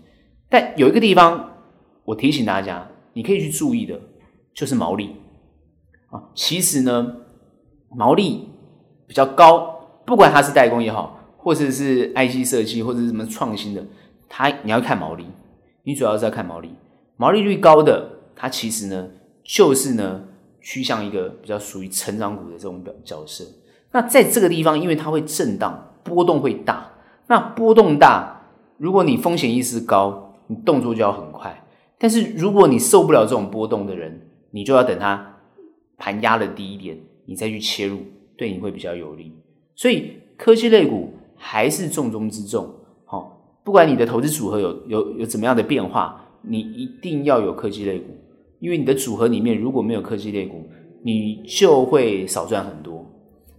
[0.49, 1.51] 但有一个地方
[2.05, 3.99] 我提醒大家，你可以去注意的，
[4.53, 5.15] 就是毛利
[6.09, 6.21] 啊。
[6.35, 7.15] 其实呢。
[7.93, 8.47] 毛利
[9.05, 13.85] 比较高，不管它是代工也好，或者是 IC 设计，或者是什么创新的，
[14.29, 15.25] 它你要看毛利，
[15.83, 16.73] 你主要是要看毛利，
[17.17, 19.09] 毛利率高的，它其实呢
[19.43, 20.23] 就是呢
[20.61, 23.45] 趋向一个比较属于成长股的这种表角色。
[23.91, 26.91] 那在这个地方，因为它会震荡，波动会大，
[27.27, 28.41] 那波动大，
[28.77, 31.65] 如果你风险意识高，你动作就要很快。
[31.97, 35.37] 但是如果你受不了这种波动的人，你就要等它
[35.97, 36.97] 盘压的低一点。
[37.25, 37.99] 你再去切入，
[38.35, 39.31] 对你会比较有利。
[39.75, 42.69] 所以科技类股还是重中之重。
[43.05, 48.05] 好，不管你的投资组合有有有怎么样的变化，你一定要有科技类股，
[48.59, 50.67] 因为你的组合里面如果没有科技类股，
[51.03, 53.05] 你就会少赚很多。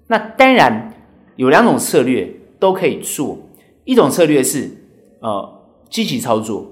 [0.06, 0.92] 那当然
[1.36, 3.38] 有两种策略都可以做，
[3.84, 4.70] 一种策略是
[5.20, 6.66] 呃积极操作。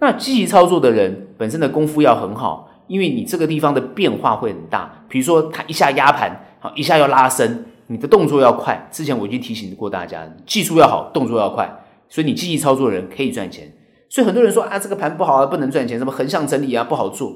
[0.00, 2.70] 那积极操作的人本身的功夫要很好。
[2.86, 8.86] 因为你这个地方的变化会很大，比如说它一下压盘，好一下要拉升，你的动作要快。
[8.92, 11.66] 之前我已经提醒过大家，技术要好，动作要快，
[12.10, 13.72] 所以你积极操作的人可以赚钱。
[14.14, 17.34] 所以很多人说啊，这个盘不好啊，不能赚钱，什么横向整理啊，不好做。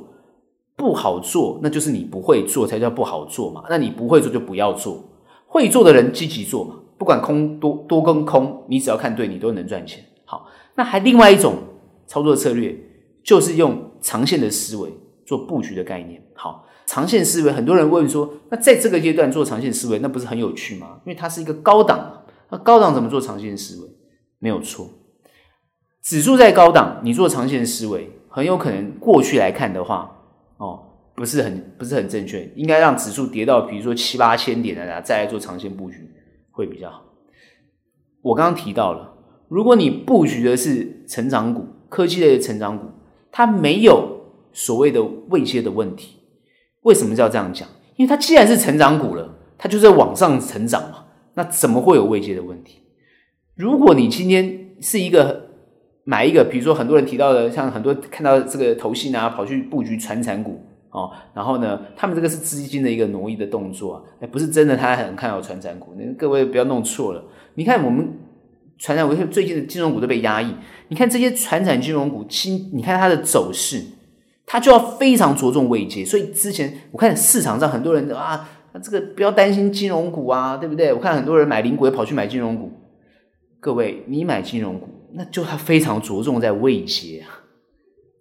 [0.76, 3.64] 不好做，那就是你不会做才叫不好做嘛。
[3.68, 5.02] 那你不会做就不要做，
[5.48, 6.76] 会做的人积极做嘛。
[6.96, 10.04] 不管空多多跟空，你只要看对，你都能赚钱。
[10.24, 11.54] 好，那还另外一种
[12.06, 12.78] 操作策略，
[13.24, 14.88] 就是用长线的思维
[15.26, 16.22] 做布局的概念。
[16.34, 21.00] 好，长线思维，很多人问说，那在这个阶段做长线思维，那不是很有趣吗？
[21.04, 23.88] 因为它是一个高档，那高档怎么做长线思维？
[24.38, 24.88] 没有错，
[26.09, 30.11] 指数在高档，你做长线思维，很有可能过去来看的话。
[30.57, 30.81] 哦，
[31.14, 35.99] 不是很不是很正确，应该让指数跌到比如说七八千点的，再来做长线布局
[36.51, 37.05] 会比较好。
[38.23, 39.18] 我刚刚提到了，
[39.49, 42.87] 如果你布局的是成长股、科技类的成长股，
[43.31, 44.23] 它没有
[44.55, 46.16] 所谓的未接的问题。
[46.85, 47.68] 为什么要这样讲？
[47.97, 52.79] 因为它既然是成长股了，它就在往上成长嘛，那怎么会有未接的问题？
[53.55, 55.47] 如果你今天是一个。
[56.09, 67.23] 买一个，比如说很多人提到的，像很多看到这个投信啊，跑去布局传产股哦，然后呢，他们这个是资金的一个挪移的动作啊，哎，不是真的，他很看好传产股，那各位不要弄错了。
[67.57, 68.09] 你看我们
[68.79, 70.51] 传产我最近的金融股都被压抑，
[70.88, 73.85] 你看这些传产金融股，新你看它的走势，
[74.47, 78.49] 它就要非常着重位阶，所以之前我看市场上很多人啊，
[78.83, 80.90] 这个不要担心金融股啊，对不对？
[80.90, 82.73] 我看很多人买零股也跑去买金融股，
[83.61, 84.88] 各位你买金融股。
[85.12, 87.44] 那就它非常着重在位阶啊，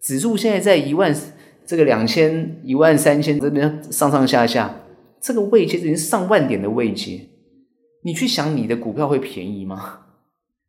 [0.01, 1.15] 指数现在在一万
[1.65, 4.73] 这个两千一万三千这边上上下下，
[5.21, 7.27] 这个位阶已经上万点的位阶，
[8.03, 9.99] 你去想你的股票会便宜吗？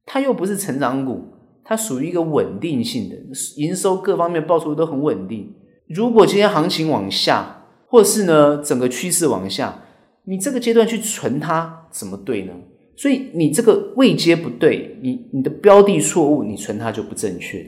[0.07, 1.23] 它又不是成长股，
[1.65, 3.17] 它属于一个稳定性的
[3.57, 5.55] 营收各方面报酬都很稳定。
[5.89, 9.83] 如果今天行情往下，或是呢整个趋势往下，
[10.25, 12.53] 你这个阶段去存它怎么对呢？
[12.99, 17.65] 所以你这个位阶不对，你你的标的错误，你存它就不正确。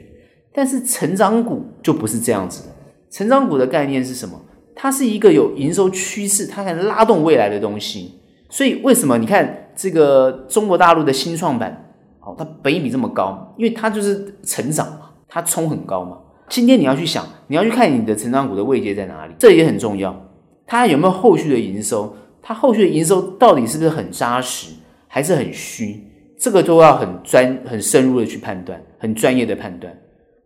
[0.52, 2.74] 但是成长股就不是这样子的，
[3.10, 4.34] 成长股的概念是什么？
[4.74, 8.18] 它是一个有营收趋势，它可以拉动未来的东西。
[8.48, 16.18] 所以为什么你看这个中国大陆的新创板，哦，它本益比这么高，因为它就是成长嘛，它冲很高嘛。
[16.48, 20.28] 今天你要去想，你要去看你的成长股的位阶在哪里，这也很重要。
[20.66, 22.16] 它有没有后续的营收？
[22.42, 24.72] 它后续的营收到底是不是很扎实？
[25.12, 26.00] 还是很虚，
[26.38, 29.92] 这个都要很专、很深入的去判断，很专业的判断。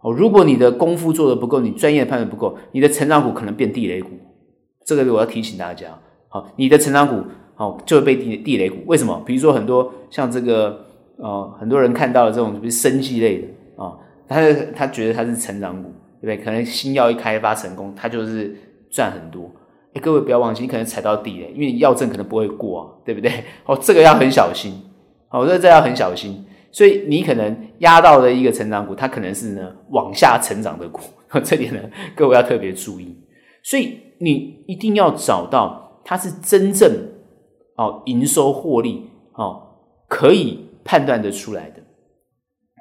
[0.01, 4.09] 哦，如果你的功夫做得不够，你专业的判断不够，你的成长股可能变地雷股。
[4.87, 5.89] 这个我要提醒大家。
[6.31, 7.23] 好，你的成长股
[7.55, 8.79] 好就会被地地雷股。
[8.87, 9.23] 为什么？
[9.27, 10.83] 比如说很多像这个
[11.19, 13.49] 呃，很多人看到的这种，比如生技类的
[13.85, 13.93] 啊，
[14.27, 14.41] 他
[14.75, 15.91] 他觉得他是成长股，
[16.23, 16.39] 对不对？
[16.39, 18.57] 可能新药一开发成功，他就是
[18.91, 19.51] 赚很多。
[20.01, 23.45] 各位不要忘记，你可能踩到地了，因为药证可能不会过啊，对不对？
[23.67, 24.73] 哦，这个要很小心。
[25.31, 26.45] 哦，这这要很小心。
[26.71, 31.01] 所以你可能压到的一个成长股，它可能是呢往下成长的股，
[31.45, 31.81] 这点呢
[32.17, 33.17] 各位要特别注意。
[33.63, 36.93] 所以你一定要找到它是真正
[37.77, 39.63] 哦营收获利哦
[40.09, 41.81] 可以判断得出来的。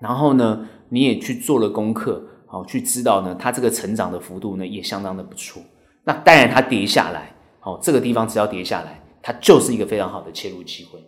[0.02, 5.62] 然后呢，你也去做了功课，哦，去知道呢它这个成长的幅度呢也相当的不错。
[6.06, 11.00] 那当然，它跌下来，好，这个地方只要跌下来，它就是一个非常好的切入机会，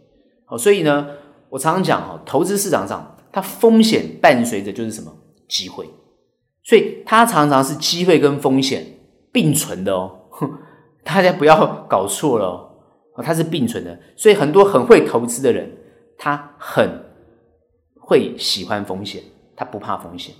[0.45, 1.08] 好，所以呢，
[1.49, 5.12] 我常常讲哈，投资市场上，它风险伴随着就是什么？
[5.47, 5.88] 机会，
[6.63, 8.84] 所以它常常是机会跟风险
[9.31, 10.12] 并存的哦，
[11.03, 12.45] 大家不要搞错了
[13.15, 15.69] 哦，它是并存的，所以很多很会投资的人，
[16.17, 17.03] 他很
[17.99, 19.21] 会喜欢风险，
[19.55, 20.34] 他不怕风险，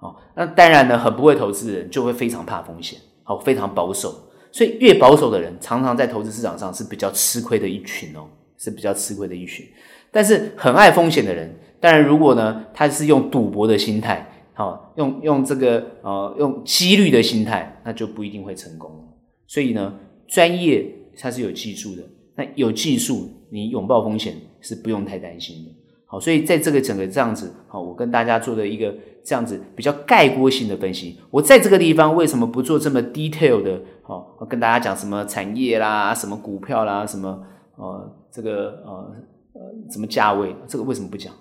[0.00, 3.00] 哦，那当然呢，很不会投资的人就会非常怕风险。
[3.24, 4.14] 好，非常保守，
[4.52, 9.66] 所以越保守的人，常常在投资市场上是比较吃亏的一群哦，是比较吃亏的一群。
[10.12, 19.08] 但是很爱风险的人，当然如果呢，他是用赌博的心态，好，用用这个呃用几率的心态，那就不一定会成功。
[19.48, 20.86] 所以呢，专业
[21.18, 22.02] 它是有技术的，
[22.36, 25.70] 那有技术，你拥抱风险是不用太担心的。
[26.14, 31.18] 好，所以在这个整个这样子，好，我跟大家做的一个这样子比较概括性的分析。
[31.28, 33.80] 我在这个地方为什么不做这么 detail 的？
[34.04, 37.42] 好，我跟大家讲什么产业啦，什么股票啦，什么
[37.74, 39.16] 呃这个呃
[39.54, 39.60] 呃
[39.90, 41.34] 什么价位，这个为什么不讲？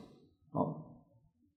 [0.54, 0.74] 哦，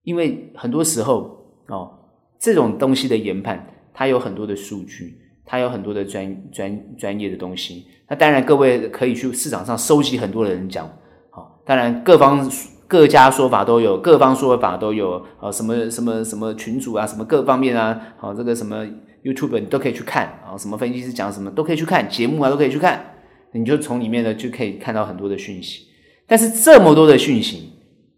[0.03, 1.91] 因为很多时候哦，
[2.39, 5.17] 这种东西的研判，它有很多的数据，
[5.47, 7.87] 它有很多的专专专业的东西。
[8.11, 10.87] 那当然，各位可以去市场上收集很多的人讲。
[11.31, 12.47] 好，当然各方。
[12.89, 18.87] 各家说法都有，各方说法都有，啊，什么什么什么群主啊，什么各方面啊，好，这个什么
[19.23, 23.15] YouTube 你都可以去看，啊，什么分析师讲什么都可以去看，节目啊都可以去看，
[23.53, 25.87] 你就从里面呢就可以看到很多的讯息。
[26.27, 27.73] 但是这么多的讯息，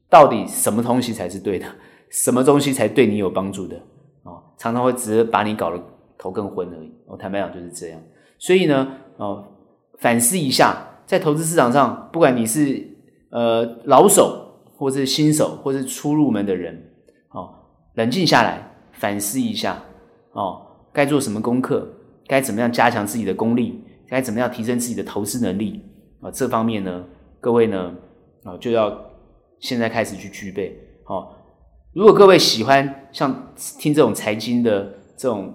[0.09, 1.67] 到底什么东西才是对的？
[2.11, 3.77] 什么东西才对你有帮助的？
[4.23, 5.79] 啊，常常会只是把你搞得
[6.17, 6.91] 头更昏而已。
[7.07, 8.01] 我坦白讲就是这样。
[8.39, 8.89] 所以呢，
[9.19, 9.45] 哦，
[9.99, 12.83] 反思一下，在投资市场上，不管你是
[13.31, 14.48] 呃老手，
[14.79, 16.81] 或是新手，或是初入门的人，
[17.31, 17.53] 哦，
[17.95, 18.63] 冷静下来
[18.93, 19.83] 反思一下，
[20.31, 21.87] 哦，该做什么功课，
[22.29, 25.83] 该怎么样加强自己的功力，该怎么样提升自己的投资能力
[26.21, 26.31] 啊？
[26.31, 27.05] 这方面呢，
[27.41, 27.93] 各位呢，
[28.45, 28.97] 啊，就要
[29.59, 30.79] 现在开始去具备。
[31.07, 31.29] 哦，
[31.93, 35.53] 如果各位喜欢像听这种财经的这种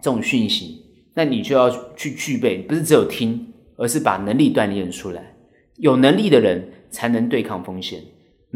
[0.00, 0.84] 这种讯息，
[1.14, 5.34] 那你就要去具备，不是只有听，而是把能力锻炼出来。
[5.78, 8.00] 有能力的人才能对抗风险，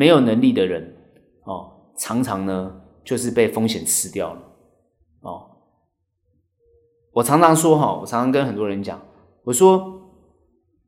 [0.00, 0.96] 没有能力的人，
[1.44, 4.40] 哦，常常呢就是被风险吃掉了。
[5.20, 5.44] 哦，
[7.12, 8.98] 我常常说哈，我常常跟很多人讲，
[9.44, 10.00] 我说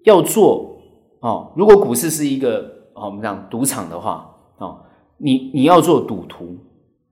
[0.04, 0.78] 要做
[1.20, 2.60] 哦，如果股市是一个
[2.94, 4.86] 哦，我们讲赌场的话，哦。
[5.18, 6.56] 你你要做赌徒，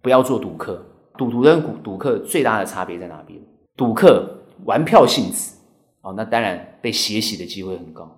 [0.03, 0.83] 不要做赌客。
[1.19, 3.39] 赌徒跟赌赌客最大的差别在哪边？
[3.77, 5.55] 赌客玩票性质，
[6.01, 8.11] 哦，那当然被血洗的机会很高。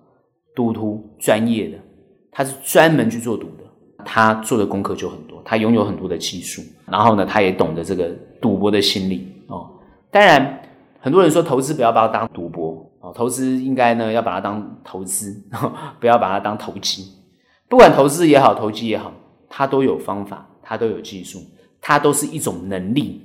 [0.55, 1.77] 赌徒专业的，
[2.31, 3.62] 他是专门去做赌的，
[4.05, 8.09] 他做的功课就很多，他拥有很多的技术，然后呢，他也懂得这个
[8.41, 9.69] 赌博的心理哦。
[10.11, 10.61] 当然，
[10.99, 15.41] 很多人说投资不要把它当赌博哦，投资应该呢要把它当投资，
[15.99, 17.11] 不要把它当投机。
[17.67, 19.11] 不管投资也好，投机也好。
[19.55, 21.39] 它都有方法，它都有技术，
[21.79, 23.21] 它都是一种能力。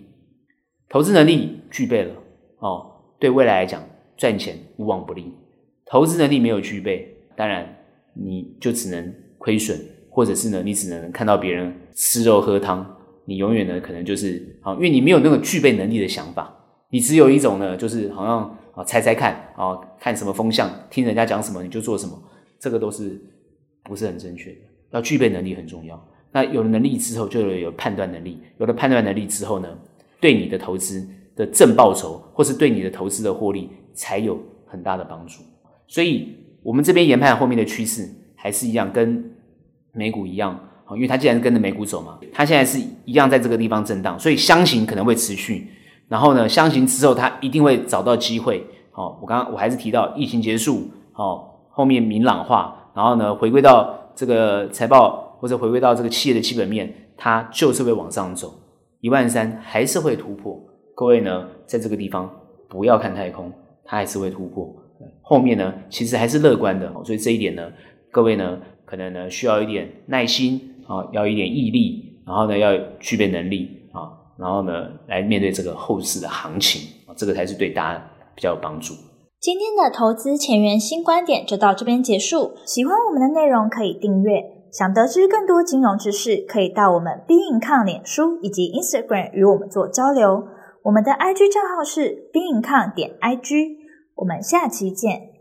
[0.91, 2.15] 投资能力具备了
[2.59, 2.87] 哦，
[3.19, 3.83] 对未来来讲
[4.15, 5.33] 赚钱无往不利。
[5.87, 7.67] 投资能力没有具备，当然
[8.13, 9.79] 你就只能亏损，
[10.19, 12.85] 或者是呢，你只能看到别人吃肉喝汤，
[13.25, 16.53] 你永远呢可能就是啊，因为你没有那个具备能力的想法，
[16.91, 22.21] 你只有一种呢，就是好像啊猜猜看啊，看什么风向，听人家讲什么你就做什么，
[22.59, 23.17] 这个都是
[23.85, 24.59] 不是很正确的。
[24.91, 26.05] 要具备能力很重要。
[26.33, 28.41] 那有了能力之后，就有有判断能力。
[28.59, 29.69] 有了判断能力之后呢，
[30.21, 31.07] 对你的投资
[31.37, 35.43] 的正报酬，或是对你的投资的获利，才有很大的帮助。
[35.87, 39.31] 所以，我们这边研判后面的趋势还是一样，跟
[39.93, 40.59] 美股一样。
[40.95, 45.69] 因为它既然是跟着美股走嘛，它现在是一样在这个地方震荡，所以箱型可能会持续。
[46.09, 48.65] 然后呢，箱型之后它一定会找到机会。
[48.91, 55.27] 好，我刚刚我还是提到疫情结束，好，后面明朗化，然后呢，回归到这个财报。
[55.41, 58.53] 或者回归到这个企业的基本面，它就是会往上走，
[59.01, 60.61] 一万三还是会突破。
[60.97, 62.29] 各位呢，在这个地方
[62.69, 63.53] 不要看太空，
[63.85, 64.75] 它还是会突破。
[65.23, 66.93] 后面呢，其实还是乐观的。
[67.05, 67.71] 所以这一点呢，
[68.11, 68.59] 各位呢，
[68.89, 74.09] 可能呢需要一点耐心啊，要一点毅力，然后呢要具备能力啊，
[74.39, 78.95] 然后呢来面对这个后市的行情啊，这个才是对大家比较有帮助。
[79.41, 82.55] 今天的投资前沿新观点就到这边结束。
[82.65, 84.43] 喜欢我们的内容可以订阅。
[84.71, 90.45] 想得知更多金融知识，可以到我们 Be Income 脸书以及 Instagram 与我们做交流。
[90.83, 93.77] 我们的 IG 账号是 Be Income 点 IG。
[94.17, 95.38] 我们下期见。